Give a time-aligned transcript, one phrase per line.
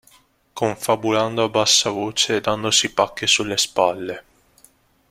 [0.55, 4.23] Confabulando a bassa voce e dandosi pacche sulle spalle.